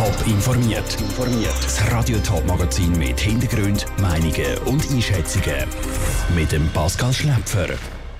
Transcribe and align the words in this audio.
Top 0.00 0.26
informiert. 0.26 0.96
Das 1.62 1.92
Radio 1.92 2.16
Top 2.20 2.46
Magazin 2.46 2.90
mit 2.98 3.20
Hintergrund, 3.20 3.84
Meinungen 4.00 4.56
und 4.64 4.90
Einschätzungen 4.90 5.66
mit 6.34 6.52
dem 6.52 6.66
Pascal 6.68 7.12
Schläpfer. 7.12 7.68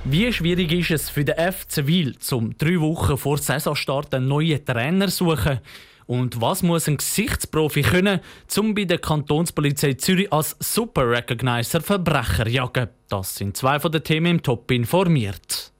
Wie 0.04 0.30
schwierig 0.30 0.72
ist 0.72 0.90
es 0.90 1.08
für 1.08 1.24
den 1.24 1.36
FC 1.36 1.86
Wil, 1.86 2.18
zum 2.18 2.54
drei 2.58 2.78
Wochen 2.80 3.16
vor 3.16 3.38
Saisonstart 3.38 4.14
einen 4.14 4.28
neuen 4.28 4.62
Trainer 4.62 5.08
zu 5.08 5.30
suchen? 5.30 5.60
Und 6.04 6.38
was 6.42 6.62
muss 6.62 6.86
ein 6.86 6.98
Gesichtsprofi 6.98 7.80
können, 7.80 8.20
um 8.58 8.74
bei 8.74 8.84
der 8.84 8.98
Kantonspolizei 8.98 9.94
Zürich 9.94 10.30
als 10.30 10.56
Super 10.60 11.08
Recognizer 11.08 11.80
Verbrecher 11.80 12.46
jagen? 12.46 12.88
Das 13.08 13.36
sind 13.36 13.56
zwei 13.56 13.80
von 13.80 13.90
den 13.90 14.04
Themen 14.04 14.32
im 14.32 14.42
Top 14.42 14.70
informiert. 14.70 15.72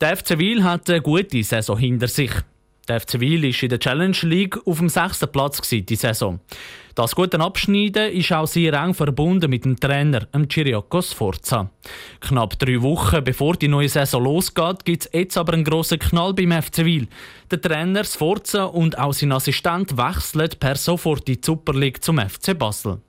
Der 0.00 0.16
FC 0.16 0.36
Wil 0.36 0.64
hat 0.64 0.90
eine 0.90 1.00
gute 1.00 1.44
Saison 1.44 1.78
hinter 1.78 2.08
sich. 2.08 2.32
Der 2.88 3.00
FC 3.00 3.20
Wil 3.20 3.42
war 3.42 3.62
in 3.62 3.68
der 3.68 3.78
Challenge 3.78 4.16
League 4.22 4.66
auf 4.66 4.78
dem 4.78 4.88
sechsten 4.88 5.30
Platz 5.30 5.60
die 5.68 5.94
Saison. 5.94 6.40
Das 6.94 7.14
gute 7.14 7.38
Abschneiden 7.38 8.10
ist 8.12 8.32
auch 8.32 8.46
sehr 8.46 8.72
eng 8.72 8.94
verbunden 8.94 9.50
mit 9.50 9.66
dem 9.66 9.78
Trainer, 9.78 10.20
dem 10.20 10.48
Chiriaco 10.48 11.02
Sforza. 11.02 11.70
Knapp 12.20 12.58
drei 12.58 12.80
Wochen 12.80 13.22
bevor 13.22 13.56
die 13.56 13.68
neue 13.68 13.90
Saison 13.90 14.24
losgeht, 14.24 14.86
gibt 14.86 15.04
es 15.04 15.10
jetzt 15.12 15.36
aber 15.36 15.52
einen 15.52 15.64
grossen 15.64 15.98
Knall 15.98 16.32
beim 16.32 16.50
FC 16.50 16.78
Wil. 16.78 17.08
Der 17.50 17.60
Trainer 17.60 18.04
Sforza 18.04 18.64
und 18.64 18.98
auch 18.98 19.12
sein 19.12 19.32
Assistent 19.32 19.96
wechseln 19.96 20.48
per 20.58 20.76
sofort 20.76 21.28
die 21.28 21.38
Super 21.44 21.74
League 21.74 22.02
zum 22.02 22.18
FC 22.18 22.58
Basel. 22.58 23.02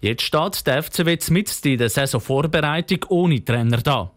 Jetzt 0.00 0.22
steht 0.22 0.66
der 0.66 0.82
FCW 0.82 1.18
mit 1.30 1.64
in 1.64 1.78
der 1.78 1.88
Saisonvorbereitung 1.88 3.06
ohne 3.08 3.44
Trainer 3.44 3.78
da. 3.78 4.10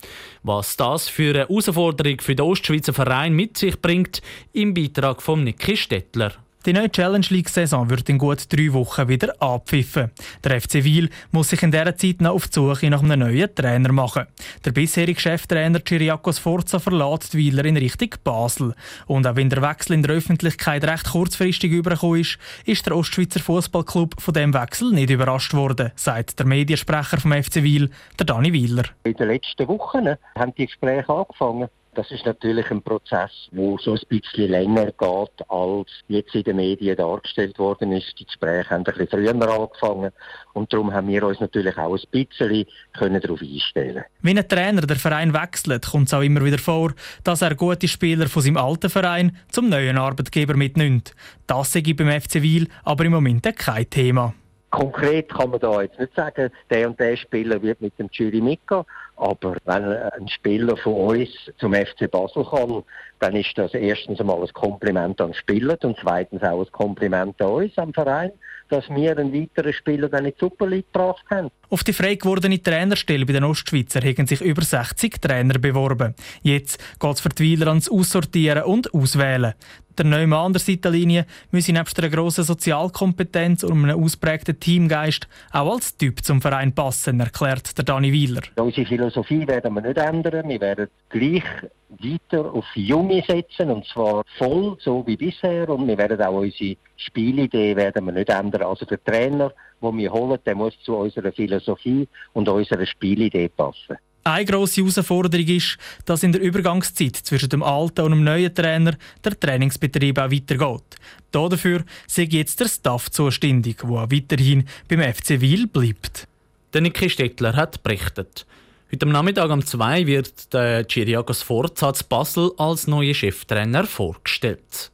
Was 0.43 0.77
das 0.77 1.07
für 1.09 1.29
eine 1.29 1.39
Herausforderung 1.47 2.19
für 2.21 2.35
den 2.35 2.45
Ostschweizer 2.45 2.93
Verein 2.93 3.33
mit 3.33 3.57
sich 3.57 3.81
bringt, 3.81 4.21
im 4.53 4.73
Beitrag 4.73 5.21
von 5.21 5.43
Niki 5.43 5.77
Stettler. 5.77 6.33
Die 6.67 6.73
neue 6.73 6.91
Challenge 6.91 7.25
League-Saison 7.29 7.89
wird 7.89 8.09
in 8.09 8.17
gut 8.17 8.51
drei 8.51 8.73
Wochen 8.73 9.07
wieder 9.07 9.33
abpfiffen. 9.41 10.11
Der 10.43 10.59
FC 10.59 10.83
Wiel 10.83 11.09
muss 11.31 11.47
sich 11.47 11.63
in 11.63 11.71
dieser 11.71 11.95
Zeit 11.95 12.19
noch 12.19 12.33
auf 12.33 12.49
die 12.49 12.55
Suche 12.55 12.89
nach 12.89 13.01
einem 13.01 13.19
neuen 13.21 13.55
Trainer 13.55 13.93
machen. 13.93 14.27
Der 14.65 14.73
bisherige 14.73 15.17
Cheftrainer 15.17 15.79
Chiriakos 15.79 16.39
Forza 16.39 16.79
verlässt 16.79 17.31
die 17.31 17.37
Wieler 17.37 17.63
in 17.63 17.77
Richtung 17.77 18.09
Basel. 18.21 18.75
Und 19.05 19.25
auch 19.25 19.37
wenn 19.37 19.49
der 19.49 19.61
Wechsel 19.61 19.93
in 19.93 20.03
der 20.03 20.17
Öffentlichkeit 20.17 20.83
recht 20.83 21.09
kurzfristig 21.09 21.71
übergekommen 21.71 22.19
ist, 22.19 22.37
ist 22.65 22.85
der 22.85 22.97
Ostschweizer 22.97 23.39
Fußballclub 23.39 24.19
von 24.19 24.33
dem 24.33 24.53
Wechsel 24.53 24.91
nicht 24.91 25.09
überrascht 25.09 25.53
worden, 25.53 25.93
sagt 25.95 26.37
der 26.37 26.47
Mediensprecher 26.47 27.17
vom 27.17 27.31
FC 27.31 27.63
Wiel, 27.63 27.91
der 28.19 28.25
Dani 28.25 28.51
Wieler. 28.51 28.83
In 29.05 29.13
den 29.13 29.29
letzten 29.29 29.69
Wochen 29.69 30.17
haben 30.35 30.53
die 30.57 30.65
Gespräche 30.65 31.13
angefangen. 31.13 31.69
Das 31.97 32.11
ist 32.11 32.27
natürlich 32.27 32.69
ein 32.69 32.83
Prozess, 32.83 33.31
wo 33.51 33.79
so 33.79 33.93
ein 33.93 33.99
bisschen 34.07 34.51
länger 34.51 34.91
geht, 34.91 35.49
als 35.49 35.87
jetzt 36.07 36.35
in 36.35 36.43
den 36.43 36.57
Medien 36.57 36.95
dargestellt 36.95 37.57
worden 37.57 37.91
ist. 37.91 38.13
Die 38.19 38.25
Gespräche 38.25 38.69
haben 38.69 38.85
ein 38.85 38.93
bisschen 38.93 39.07
früher 39.07 39.49
angefangen 39.49 40.11
und 40.53 40.71
darum 40.71 40.93
haben 40.93 41.07
wir 41.07 41.23
uns 41.23 41.39
natürlich 41.39 41.75
auch 41.75 41.97
ein 41.97 42.03
bisschen 42.11 42.67
können 42.93 43.19
darauf 43.19 43.41
einstellen 43.41 44.03
Wenn 44.21 44.37
ein 44.37 44.47
Trainer 44.47 44.81
den 44.81 44.95
Verein 44.97 45.33
wechselt, 45.33 45.87
kommt 45.87 46.05
es 46.05 46.13
auch 46.13 46.21
immer 46.21 46.45
wieder 46.45 46.59
vor, 46.59 46.93
dass 47.23 47.41
er 47.41 47.55
gute 47.55 47.87
Spieler 47.87 48.27
von 48.27 48.43
seinem 48.43 48.57
alten 48.57 48.91
Verein 48.91 49.35
zum 49.49 49.67
neuen 49.67 49.97
Arbeitgeber 49.97 50.55
mitnimmt. 50.55 51.15
Das 51.47 51.71
sei 51.71 51.81
beim 51.81 52.21
FC 52.21 52.43
Wiel 52.43 52.67
aber 52.83 53.05
im 53.05 53.13
Moment 53.13 53.47
kein 53.57 53.89
Thema. 53.89 54.35
Konkret 54.69 55.29
kann 55.29 55.49
man 55.49 55.59
da 55.59 55.81
jetzt 55.81 55.97
nicht 55.97 56.13
sagen, 56.13 56.51
der 56.69 56.87
und 56.87 56.99
der 56.99 57.15
Spieler 57.15 57.59
wird 57.61 57.81
mit 57.81 57.97
dem 57.97 58.09
Jury 58.11 58.41
mitgehen. 58.41 58.83
Aber 59.17 59.57
wenn 59.65 59.83
ein 59.83 60.27
Spieler 60.27 60.77
von 60.77 60.93
uns 60.93 61.29
zum 61.59 61.73
FC 61.73 62.09
Basel 62.09 62.45
kann, 62.45 62.83
dann 63.19 63.35
ist 63.35 63.57
das 63.57 63.73
erstens 63.73 64.19
einmal 64.19 64.41
ein 64.41 64.53
Kompliment 64.53 65.19
an 65.21 65.29
den 65.29 65.33
Spieler 65.33 65.77
und 65.83 65.97
zweitens 66.01 66.43
auch 66.43 66.59
ein 66.59 66.71
Kompliment 66.71 67.41
an 67.41 67.47
uns, 67.47 67.77
am 67.77 67.93
Verein, 67.93 68.31
dass 68.69 68.89
wir 68.89 69.17
einen 69.17 69.33
weiteren 69.33 69.73
Spieler 69.73 70.09
dann 70.09 70.25
in 70.25 70.31
die 70.31 70.39
Super 70.39 70.67
League 70.67 70.91
gebracht 70.91 71.23
haben. 71.29 71.49
Auf 71.69 71.83
die 71.83 71.93
frei 71.93 72.15
gewordene 72.15 72.61
Trainerstelle 72.61 73.25
bei 73.25 73.33
den 73.33 73.43
Ostschweizer 73.43 74.01
haben 74.01 74.27
sich 74.27 74.41
über 74.41 74.61
60 74.61 75.21
Trainer 75.21 75.57
beworben. 75.59 76.15
Jetzt 76.41 76.79
geht 76.99 77.13
es 77.13 77.21
für 77.21 77.29
die 77.29 77.59
Weiler 77.59 77.67
ans 77.69 77.89
Aussortieren 77.89 78.63
und 78.63 78.93
Auswählen. 78.93 79.53
Der 79.97 80.05
neue 80.05 80.27
Mann 80.27 80.53
der 80.53 80.59
Seitenlinie 80.59 81.25
müsse 81.49 81.73
nebst 81.73 81.97
einer 81.97 82.09
grossen 82.09 82.43
Sozialkompetenz 82.43 83.63
und 83.63 83.83
einem 83.83 84.03
ausprägten 84.03 84.59
Teamgeist 84.59 85.27
auch 85.51 85.73
als 85.73 85.97
Typ 85.97 86.23
zum 86.23 86.39
Verein 86.39 86.75
passen, 86.75 87.19
erklärt 87.19 87.75
der 87.77 87.85
Dani 87.85 88.11
Wieler. 88.11 88.41
Unsere 88.57 88.85
Philosophie 88.85 89.47
werden 89.47 89.73
wir 89.73 89.81
nicht 89.81 89.97
ändern. 89.97 90.47
Wir 90.47 90.61
werden 90.61 90.87
gleich 91.09 91.43
weiter 91.89 92.53
auf 92.53 92.65
Junge 92.75 93.23
setzen 93.27 93.71
und 93.71 93.85
zwar 93.85 94.23
voll, 94.37 94.77
so 94.79 95.05
wie 95.07 95.15
bisher. 95.15 95.69
Und 95.69 95.87
wir 95.87 95.97
werden 95.97 96.21
auch 96.21 96.33
unsere 96.33 96.75
Spielidee 96.97 97.75
werden 97.75 98.05
wir 98.05 98.11
nicht 98.11 98.29
ändern. 98.29 98.63
Also 98.63 98.85
der 98.85 99.03
Trainer, 99.03 99.53
den 99.81 99.97
wir 99.97 100.11
holen, 100.11 100.39
der 100.45 100.55
muss 100.55 100.73
zu 100.83 100.95
unserer 100.95 101.31
Philosophie 101.31 102.07
und 102.33 102.49
unserer 102.49 102.85
Spielidee 102.85 103.49
passen. 103.49 103.97
Eine 104.23 104.43
grosse 104.43 104.81
Herausforderung 104.81 105.47
ist, 105.47 105.77
dass 106.03 106.21
in 106.21 106.33
der 106.33 106.41
Übergangszeit 106.41 107.15
zwischen 107.15 107.47
dem 107.47 107.63
alten 107.63 108.01
und 108.01 108.11
dem 108.11 108.23
neuen 108.25 108.53
Trainer 108.53 108.97
der 109.23 109.39
Trainingsbetrieb 109.39 110.19
auch 110.19 110.29
weitergeht. 110.29 110.97
Dafür 111.31 111.85
sei 112.07 112.23
jetzt 112.23 112.59
der 112.59 112.67
Staff 112.67 113.09
zuständig, 113.09 113.77
der 113.77 113.89
auch 113.89 114.11
weiterhin 114.11 114.67
beim 114.89 115.01
FC 115.01 115.39
Wil 115.39 115.67
bleibt. 115.67 116.27
Der 116.73 116.81
Niki 116.81 117.09
Stettler 117.09 117.55
hat 117.55 117.81
berichtet. 117.83 118.45
Heute 118.89 119.05
am 119.05 119.11
Nachmittag 119.11 119.51
um 119.51 119.65
2 119.65 120.07
wird 120.07 120.53
der 120.53 120.85
Chiriakos 120.87 121.43
Forza 121.43 121.91
Basel 122.07 122.51
als 122.57 122.87
neuer 122.87 123.13
Cheftrainer 123.13 123.83
vorgestellt. 123.83 124.91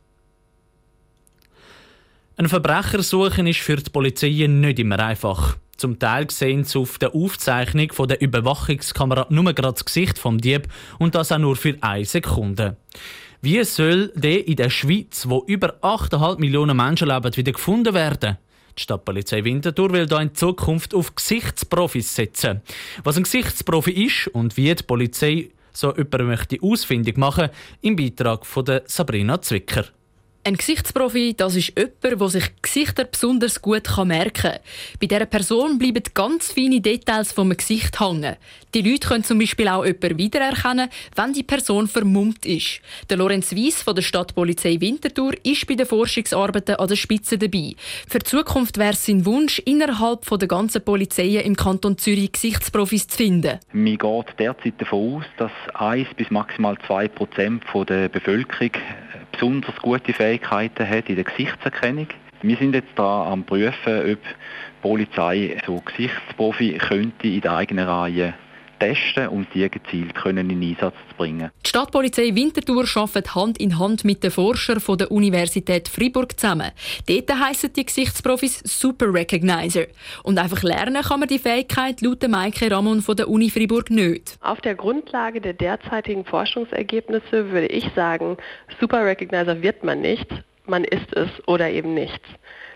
Ein 2.35 2.49
Verbrecher 2.49 3.03
suchen 3.03 3.45
ist 3.45 3.59
für 3.59 3.75
die 3.75 3.91
Polizei 3.91 4.47
nicht 4.49 4.79
immer 4.79 4.97
einfach. 4.97 5.57
Zum 5.77 5.99
Teil 5.99 6.31
sehen 6.31 6.63
sie 6.63 6.79
auf 6.79 6.97
der 6.97 7.13
Aufzeichnung 7.13 7.91
von 7.91 8.07
der 8.07 8.19
Überwachungskamera 8.19 9.27
nur 9.29 9.53
gerade 9.53 9.73
das 9.73 9.85
Gesicht 9.85 10.17
vom 10.17 10.39
Dieb 10.39 10.69
und 10.97 11.13
das 11.13 11.31
auch 11.31 11.37
nur 11.37 11.55
für 11.55 11.77
eine 11.81 12.03
Sekunde. 12.03 12.77
Wie 13.41 13.63
soll 13.63 14.11
der 14.15 14.47
in 14.47 14.55
der 14.55 14.71
Schweiz, 14.71 15.29
wo 15.29 15.43
über 15.45 15.75
8,5 15.83 16.39
Millionen 16.39 16.75
Menschen 16.75 17.09
leben, 17.09 17.37
wieder 17.37 17.51
gefunden 17.51 17.93
werden? 17.93 18.39
Die 18.77 18.81
Stadtpolizei 18.81 19.43
Winterthur 19.43 19.91
will 19.91 20.05
da 20.05 20.21
in 20.21 20.33
Zukunft 20.33 20.93
auf 20.93 21.15
Gesichtsprofis 21.15 22.15
setzen. 22.15 22.61
Was 23.03 23.17
ein 23.17 23.23
Gesichtsprofi 23.23 23.91
ist 23.91 24.27
und 24.27 24.57
wie 24.57 24.73
die 24.73 24.83
Polizei 24.83 25.49
so 25.71 25.95
jemanden 25.95 26.27
möchte 26.27 26.57
ausfindig 26.61 27.17
machen, 27.17 27.49
im 27.81 27.95
Beitrag 27.95 28.45
von 28.45 28.81
Sabrina 28.85 29.41
Zwicker. 29.41 29.85
Ein 30.45 30.57
Gesichtsprofi, 30.57 31.35
das 31.37 31.55
ist 31.55 31.71
jemand, 31.77 32.19
der 32.19 32.27
sich 32.27 32.43
Gesichter 32.61 33.05
besonders 33.05 33.61
gut 33.61 33.89
merken 34.03 34.33
kann. 34.33 34.59
Bei 34.99 35.07
dieser 35.07 35.25
Person 35.25 35.79
bleiben 35.79 36.03
ganz 36.13 36.51
feine 36.51 36.81
Details 36.81 37.31
vom 37.31 37.55
Gesicht 37.55 37.97
hängen. 38.01 38.35
Die 38.73 38.81
Leute 38.81 39.07
können 39.07 39.23
zum 39.23 39.39
Beispiel 39.39 39.69
auch 39.69 39.85
jemanden 39.85 40.17
wiedererkennen, 40.17 40.89
wenn 41.15 41.31
die 41.31 41.43
Person 41.43 41.87
vermummt 41.87 42.45
ist. 42.45 42.81
Der 43.09 43.15
Lorenz 43.15 43.55
Weiss 43.55 43.81
von 43.81 43.95
der 43.95 44.01
Stadtpolizei 44.01 44.81
Winterthur 44.81 45.31
ist 45.43 45.65
bei 45.65 45.75
den 45.75 45.85
Forschungsarbeiten 45.85 46.75
an 46.75 46.89
der 46.89 46.97
Spitze 46.97 47.37
dabei. 47.37 47.75
Für 48.09 48.19
die 48.19 48.25
Zukunft 48.25 48.77
wäre 48.77 48.91
es 48.91 49.05
sein 49.05 49.25
Wunsch, 49.25 49.59
innerhalb 49.59 50.27
der 50.29 50.47
ganzen 50.49 50.83
Polizeien 50.83 51.45
im 51.45 51.55
Kanton 51.55 51.97
Zürich 51.97 52.33
Gesichtsprofis 52.33 53.07
zu 53.07 53.15
finden. 53.15 53.59
Man 53.71 53.97
geht 53.97 54.25
derzeit 54.37 54.73
davon 54.81 55.19
aus, 55.19 55.25
dass 55.37 55.51
1 55.75 56.09
bis 56.17 56.29
maximal 56.31 56.77
2 56.85 57.07
Prozent 57.07 57.63
der 57.87 58.09
Bevölkerung 58.09 58.71
besonders 59.33 59.75
gute 59.81 60.13
Fähigkeiten 60.13 60.87
hat 60.87 61.09
in 61.09 61.15
der 61.15 61.25
Gesichtserkennung. 61.25 62.07
Wir 62.41 62.55
sind 62.57 62.73
jetzt 62.73 62.91
da 62.95 63.25
am 63.25 63.43
prüfen, 63.43 63.99
ob 63.99 64.23
die 64.23 64.81
Polizei 64.81 65.57
so 65.65 65.81
Gesichtsprofi 65.81 66.77
könnte 66.77 67.27
in 67.27 67.41
der 67.41 67.55
eigenen 67.55 67.87
Reihe 67.87 68.33
testen 68.79 69.27
und 69.29 69.47
die 69.53 69.69
gezielt 69.69 70.15
können 70.15 70.49
in 70.49 70.61
Einsatz 70.61 70.95
zu 71.09 71.15
bringen. 71.15 71.51
Die 71.65 71.69
Stadtpolizei 71.69 72.35
Winterthur 72.35 72.85
arbeitet 72.95 73.35
Hand 73.35 73.57
in 73.59 73.79
Hand 73.79 74.03
mit 74.05 74.23
den 74.23 74.31
Forschern 74.31 74.79
von 74.79 74.97
der 74.97 75.11
Universität 75.11 75.87
Freiburg 75.87 76.39
zusammen. 76.39 76.71
Dort 77.07 77.39
heissen 77.39 77.71
die 77.73 77.85
Gesichtsprofis 77.85 78.59
Super 78.65 79.13
Recognizer. 79.13 79.85
Und 80.23 80.37
einfach 80.37 80.63
lernen 80.63 81.01
kann 81.01 81.19
man 81.19 81.29
die 81.29 81.39
Fähigkeit 81.39 82.01
laut 82.01 82.27
Maike 82.27 82.69
Ramon 82.71 83.01
von 83.01 83.15
der 83.15 83.29
Uni 83.29 83.49
Freiburg 83.49 83.89
nicht. 83.89 84.37
Auf 84.41 84.61
der 84.61 84.75
Grundlage 84.75 85.41
der 85.41 85.53
derzeitigen 85.53 86.25
Forschungsergebnisse 86.25 87.51
würde 87.51 87.67
ich 87.67 87.85
sagen, 87.95 88.37
Super 88.79 89.05
Recognizer 89.05 89.61
wird 89.61 89.83
man 89.83 90.01
nicht, 90.01 90.27
man 90.65 90.83
ist 90.83 91.13
es 91.15 91.29
oder 91.47 91.69
eben 91.69 91.93
nichts. 91.93 92.27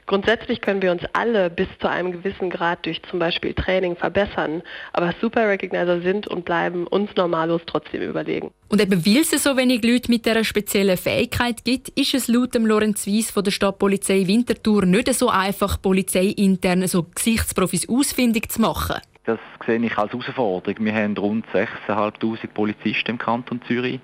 Grundsätzlich 0.08 0.62
können 0.62 0.82
wir 0.82 0.94
uns 0.94 1.04
alle 1.12 1.50
bis 1.50 1.68
zu 1.82 1.90
einem 1.90 2.14
gewissen 2.14 2.50
Grad 2.50 2.86
durch 2.86 3.02
zum 3.04 3.20
Beispiel 3.20 3.54
Training 3.54 3.98
verbessern, 3.98 4.64
aber 4.94 5.14
Super 5.20 5.50
Recognizer 5.50 6.02
sind 6.02 6.28
und 6.28 6.46
bleiben 6.46 6.88
uns 6.88 7.14
normallos 7.18 7.62
trotzdem 7.66 8.02
überlegen. 8.02 8.52
Und 8.70 8.82
eben 8.82 9.06
weil 9.06 9.18
es 9.18 9.32
so 9.44 9.58
wenig 9.58 9.84
Leute 9.84 10.10
mit 10.10 10.26
dieser 10.26 10.46
speziellen 10.46 10.96
Fähigkeit 10.96 11.66
gibt, 11.66 11.90
ist 11.90 12.14
es 12.14 12.30
laut 12.30 12.56
dem 12.56 12.66
Lorenz 12.66 13.06
Weiss 13.06 13.32
von 13.32 13.44
der 13.44 13.52
Stadtpolizei 13.52 14.26
Winterthur 14.28 14.86
nicht 14.86 15.14
so 15.14 15.30
einfach, 15.30 15.82
polizeiintern 15.82 16.88
so 16.88 17.04
Gesichtsprofis 17.04 17.90
ausfindig 17.90 18.50
zu 18.50 18.62
machen. 18.62 19.02
Das 19.26 19.40
sehe 19.66 19.78
ich 19.78 19.98
als 19.98 20.14
Herausforderung. 20.14 20.86
Wir 20.86 20.96
haben 20.96 21.18
rund 21.18 21.46
6'500 21.48 22.48
Polizisten 22.54 23.12
im 23.12 23.18
Kanton 23.18 23.62
Zürich 23.68 24.00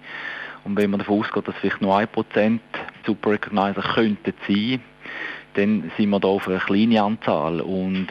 Und 0.66 0.76
wenn 0.76 0.90
man 0.90 1.00
davon 1.00 1.22
ausgeht, 1.22 1.48
dass 1.48 1.56
vielleicht 1.62 1.82
nur 1.82 1.98
1% 1.98 2.60
Super 3.06 3.32
Recognizer 3.32 3.82
könnten 3.96 4.34
sein, 4.46 4.82
dann 5.56 5.92
sind 5.98 6.10
wir 6.10 6.20
da 6.20 6.28
auf 6.28 6.48
eine 6.48 6.60
kleine 6.60 7.02
Anzahl. 7.02 7.62
Und 7.62 8.08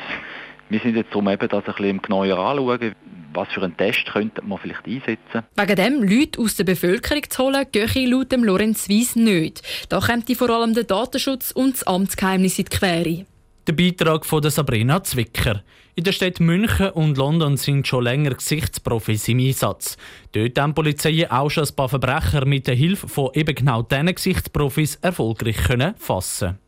wir 0.68 0.80
sind 0.80 0.96
jetzt 0.96 1.10
darum 1.10 1.28
eben 1.28 1.48
das 1.48 1.64
ein 1.66 1.74
bisschen 1.74 2.02
genauer 2.02 2.38
anschauen, 2.38 2.94
was 3.34 3.48
für 3.52 3.62
einen 3.62 3.76
Test 3.76 4.06
könnte 4.12 4.42
man 4.42 4.58
vielleicht 4.58 4.86
einsetzen. 4.86 5.42
Wegen 5.56 5.76
dem 5.76 6.02
Leute 6.02 6.40
aus 6.40 6.56
der 6.56 6.64
Bevölkerung 6.64 7.22
zu 7.28 7.44
holen, 7.44 7.66
gehe 7.72 8.08
laut 8.08 8.32
dem 8.32 8.44
Lorenz 8.44 8.88
Weiss 8.88 9.16
nicht. 9.16 9.62
Da 9.88 10.00
kommt 10.00 10.30
vor 10.36 10.50
allem 10.50 10.74
der 10.74 10.84
Datenschutz 10.84 11.50
und 11.50 11.74
das 11.74 11.84
Amtsgeheimnis 11.84 12.58
in 12.58 12.66
die 12.66 12.76
Quere. 12.76 13.26
Der 13.66 13.72
Beitrag 13.74 14.26
von 14.26 14.42
Sabrina 14.42 15.02
Zwicker. 15.04 15.62
In 15.94 16.04
der 16.04 16.12
Städten 16.12 16.46
München 16.46 16.90
und 16.90 17.18
London 17.18 17.56
sind 17.56 17.86
schon 17.86 18.04
länger 18.04 18.34
Gesichtsprofis 18.34 19.28
im 19.28 19.40
Einsatz. 19.40 19.98
Dort 20.32 20.58
haben 20.58 20.70
die 20.70 20.74
Polizei 20.74 21.30
auch 21.30 21.50
schon 21.50 21.64
ein 21.64 21.76
paar 21.76 21.88
Verbrecher 21.88 22.46
mit 22.46 22.66
der 22.66 22.74
Hilfe 22.74 23.08
von 23.08 23.30
eben 23.34 23.54
genau 23.54 23.82
diesen 23.82 24.14
Gesichtsprofis 24.14 24.96
erfolgreich 24.96 25.58
können 25.58 25.94
fassen 25.98 26.58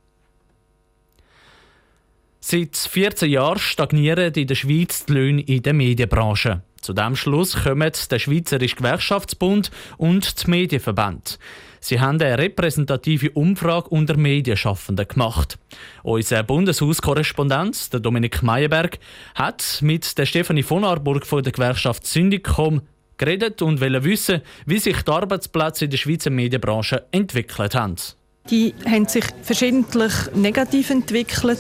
Seit 2.47 2.77
14 2.77 3.31
Jahren 3.31 3.59
stagnieren 3.59 4.35
in 4.35 4.47
der 4.47 4.55
Schweiz 4.55 5.07
die 5.07 5.15
Löhne 5.15 5.41
in 5.41 5.63
der 5.63 5.73
Medienbranche. 5.73 6.61
Zu 6.79 6.93
diesem 6.93 7.17
Schluss 7.17 7.57
kommen 7.65 7.91
der 8.11 8.19
Schweizerische 8.19 8.77
Gewerkschaftsbund 8.77 9.71
und 9.97 10.45
die 10.45 10.51
Medienverbände. 10.51 11.39
Sie 11.81 12.01
haben 12.01 12.21
eine 12.21 12.37
repräsentative 12.37 13.31
Umfrage 13.31 13.89
unter 13.89 14.19
Medienschaffenden 14.19 15.09
gemacht. 15.09 15.59
Unser 16.03 16.43
Bundeshauskorrespondent, 16.43 17.91
der 17.95 18.01
Dominik 18.01 18.43
Meyerberg, 18.43 18.99
hat 19.35 19.79
mit 19.81 20.19
der 20.19 20.27
Stefanie 20.27 20.63
von 20.63 20.85
Arburg 20.85 21.25
von 21.27 21.43
der 21.43 21.53
Gewerkschaft 21.53 22.07
Syndicom 22.07 22.83
geredet 23.17 23.63
und 23.63 23.81
wollte 23.81 24.05
wissen, 24.05 24.43
wie 24.67 24.79
sich 24.81 25.01
die 25.01 25.11
Arbeitsplätze 25.11 25.87
in 25.87 25.93
der 25.93 25.97
Schweizer 25.97 26.29
Medienbranche 26.29 27.07
entwickelt 27.11 27.75
haben. 27.75 27.97
Die 28.51 28.75
haben 28.85 29.09
sich 29.09 29.25
verschiedentlich 29.41 30.13
negativ 30.35 30.91
entwickelt, 30.91 31.59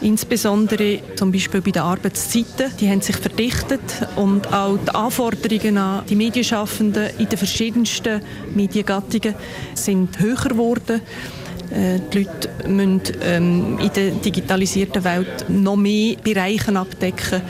insbesondere 0.00 1.00
zum 1.14 1.30
Beispiel 1.30 1.60
bei 1.60 1.72
den 1.72 1.82
Arbeitszeiten. 1.82 2.72
Die 2.80 2.88
haben 2.88 3.02
sich 3.02 3.16
verdichtet 3.16 3.82
und 4.16 4.50
auch 4.50 4.78
die 4.78 4.94
Anforderungen 4.94 5.76
an 5.76 6.06
die 6.06 6.16
Medienschaffenden 6.16 7.10
in 7.18 7.28
den 7.28 7.36
verschiedensten 7.36 8.22
Mediengattungen 8.54 9.34
sind 9.74 10.18
höher 10.20 10.48
geworden. 10.48 11.02
Äh, 11.72 12.00
die 12.12 12.18
Leute 12.24 12.68
müssen 12.68 13.00
ähm, 13.22 13.78
in 13.78 13.92
der 13.92 14.10
digitalisierten 14.10 15.04
Welt 15.04 15.46
noch 15.48 15.76
mehr 15.76 16.16
Bereiche 16.22 16.76
abdecken 16.76 17.40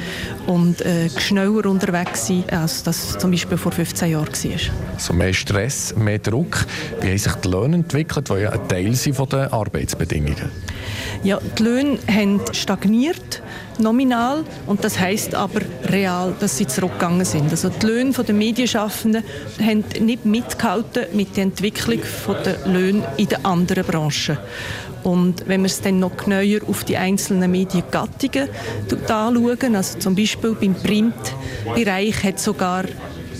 und 0.47 0.81
äh, 0.83 1.09
schneller 1.11 1.67
unterwegs 1.67 2.29
sein, 2.29 2.45
als 2.51 2.85
das 2.85 3.19
zum 3.19 3.33
Beispiel 3.33 3.59
vor 3.59 3.73
15 3.73 4.11
Jahren 4.13 4.29
war. 4.29 4.99
So 4.99 5.13
mehr 5.13 5.33
Stress, 5.33 5.95
mehr 5.97 6.19
Druck. 6.19 6.67
Wie 7.01 7.09
haben 7.09 7.19
sich 7.19 7.35
die 7.35 7.49
Löhne 7.49 7.77
entwickelt, 7.77 8.29
die 8.29 8.43
ja 8.43 8.51
ein 8.51 8.69
Teil 8.69 8.95
sind 8.95 9.15
von 9.15 9.29
den 9.29 9.53
Arbeitsbedingungen? 9.53 10.51
Ja, 11.23 11.39
die 11.59 11.63
Löhne 11.63 11.99
haben 12.11 12.41
stagniert 12.53 13.43
nominal 13.79 14.45
und 14.67 14.85
das 14.85 14.99
heißt 14.99 15.35
aber 15.35 15.61
real, 15.85 16.35
dass 16.41 16.59
sie 16.59 16.67
zurückgegangen 16.67 17.25
sind. 17.25 17.51
Also 17.51 17.69
die 17.69 17.87
Löhne 17.87 18.13
der 18.13 18.35
Medienschaffenden 18.35 19.23
haben 19.61 19.85
nicht 20.01 20.25
mitgehalten 20.25 21.07
mit 21.13 21.37
der 21.37 21.45
Entwicklung 21.45 22.01
der 22.45 22.67
Löhne 22.67 23.07
in 23.17 23.29
den 23.29 23.45
anderen 23.45 23.85
Branchen. 23.85 24.39
Und 25.03 25.49
wenn 25.49 25.63
wir 25.63 25.67
es 25.67 25.81
dann 25.81 25.99
noch 25.99 26.17
genauer 26.17 26.61
auf 26.69 26.85
die 26.85 26.97
einzelnen 26.97 27.51
Mediengattungen 27.51 28.49
anschauen, 29.09 29.77
also 29.77 29.99
zum 29.99 30.15
Beispiel 30.15 30.55
beim 30.55 30.75
Printbereich 30.75 32.23
hat 32.23 32.39
sogar 32.39 32.85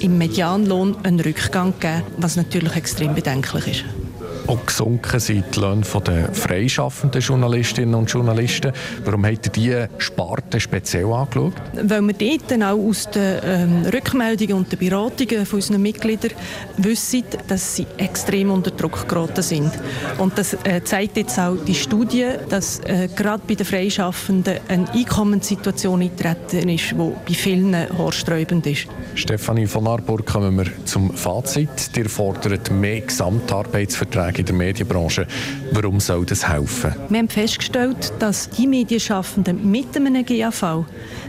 im 0.01 0.19
Medianlohn 0.19 0.97
einen 1.05 1.21
Rückgang 1.21 1.75
gegeben, 1.79 2.03
was 2.17 2.37
natürlich 2.37 2.75
extrem 2.75 3.15
bedenklich 3.15 3.67
ist 3.69 4.02
auch 4.47 4.67
gesunken 4.67 5.21
sind 5.21 5.45
die 5.55 5.61
Löhne 5.61 5.83
der 6.07 6.33
freischaffenden 6.33 7.21
Journalistinnen 7.21 7.95
und 7.95 8.11
Journalisten. 8.11 8.73
Warum 9.05 9.27
habt 9.27 9.47
ihr 9.47 9.53
diese 9.53 9.89
Sparte 9.99 10.61
speziell 10.61 11.13
angeschaut? 11.13 11.55
Weil 11.75 12.03
wir 12.03 12.15
dort 12.15 12.51
dann 12.51 12.63
auch 12.63 12.79
aus 12.79 13.11
den 13.11 13.39
ähm, 13.45 13.87
Rückmeldungen 13.93 14.57
und 14.57 14.73
den 14.73 14.79
Beratungen 14.79 15.47
von 15.47 15.59
unseren 15.59 15.83
Mitgliedern 15.83 16.33
wissen, 16.79 17.25
dass 17.49 17.77
sie 17.77 17.87
extrem 17.99 18.51
unter 18.51 18.71
Druck 18.71 19.09
geraten 19.09 19.43
sind. 19.43 19.71
Und 20.19 20.37
das 20.39 20.55
äh, 20.65 20.83
zeigt 20.85 21.17
jetzt 21.17 21.39
auch 21.39 21.57
die 21.67 21.75
Studie, 21.75 22.27
dass 22.49 22.81
äh, 22.81 23.09
gerade 23.15 23.43
bei 23.47 23.55
den 23.55 23.67
Freischaffenden 23.67 24.59
eine 24.69 24.91
Einkommenssituation 24.93 26.03
eintreten 26.03 26.69
ist, 26.69 26.91
die 26.91 26.95
bei 26.95 27.35
vielen 27.35 27.75
haarsträubend 27.75 28.67
ist. 28.67 28.87
Stefanie 29.15 29.67
von 29.67 29.87
Arburg, 29.87 30.27
kommen 30.27 30.57
wir 30.57 30.67
zum 30.85 31.13
Fazit. 31.15 31.91
Ihr 31.97 32.09
fordert 32.09 32.71
mehr 32.71 33.01
Gesamtarbeitsverträge 33.03 34.32
in 34.39 34.47
der 34.47 34.55
Medienbranche. 34.55 35.27
Warum 35.73 36.01
soll 36.01 36.25
das 36.27 36.49
helfen? 36.49 36.95
Wir 37.09 37.19
haben 37.19 37.29
festgestellt, 37.29 38.13
dass 38.19 38.51
die 38.51 38.67
Medienschaffenden 38.67 39.71
mit 39.71 39.97
einem 39.97 40.25
GAV 40.25 40.85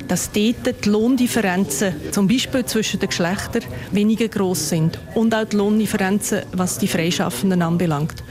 dass 0.07 0.31
dort 0.31 0.85
die 0.85 0.89
Lohndifferenzen, 0.89 1.94
zum 2.11 2.27
Beispiel 2.27 2.65
zwischen 2.65 3.00
den 3.00 3.09
Geschlechtern, 3.09 3.63
weniger 3.91 4.27
groß 4.27 4.69
sind. 4.69 5.00
Und 5.13 5.33
auch 5.33 5.45
die 5.45 5.55
Lohndifferenzen, 5.55 6.41
was 6.51 6.77
die 6.77 6.88
Freischaffenden 6.88 7.61
anbelangt. 7.61 8.23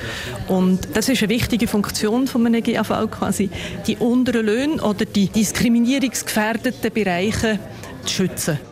Und 0.48 0.88
das 0.94 1.08
ist 1.08 1.22
eine 1.22 1.30
wichtige 1.30 1.66
Funktion 1.66 2.26
von 2.26 2.46
einem 2.46 2.62
GAV 2.62 3.10
quasi, 3.10 3.50
die 3.86 3.96
unteren 3.96 4.46
Löhne 4.46 4.82
oder 4.82 5.04
die 5.04 5.28
diskriminierungsgefährdeten 5.28 6.92
Bereiche 6.92 7.58
zu 8.04 8.14
schützen. 8.14 8.71